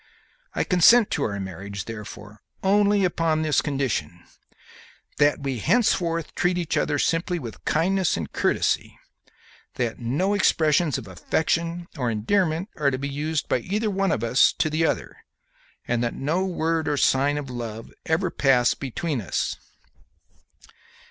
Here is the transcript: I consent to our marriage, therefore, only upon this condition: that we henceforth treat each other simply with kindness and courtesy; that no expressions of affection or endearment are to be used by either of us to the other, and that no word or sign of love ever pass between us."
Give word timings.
I 0.55 0.63
consent 0.63 1.11
to 1.11 1.23
our 1.25 1.39
marriage, 1.39 1.85
therefore, 1.85 2.41
only 2.63 3.03
upon 3.05 3.43
this 3.43 3.61
condition: 3.61 4.23
that 5.17 5.43
we 5.43 5.59
henceforth 5.59 6.33
treat 6.33 6.57
each 6.57 6.75
other 6.75 6.97
simply 6.97 7.37
with 7.37 7.63
kindness 7.65 8.17
and 8.17 8.31
courtesy; 8.33 8.97
that 9.75 9.99
no 9.99 10.33
expressions 10.33 10.97
of 10.97 11.07
affection 11.07 11.85
or 11.99 12.09
endearment 12.09 12.69
are 12.77 12.89
to 12.89 12.97
be 12.97 13.09
used 13.09 13.47
by 13.47 13.59
either 13.59 13.91
of 13.91 14.23
us 14.23 14.51
to 14.53 14.71
the 14.71 14.87
other, 14.87 15.17
and 15.87 16.03
that 16.03 16.15
no 16.15 16.45
word 16.47 16.87
or 16.87 16.97
sign 16.97 17.37
of 17.37 17.51
love 17.51 17.93
ever 18.07 18.31
pass 18.31 18.73
between 18.73 19.21
us." 19.21 19.55